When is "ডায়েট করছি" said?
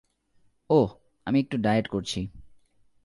1.57-2.19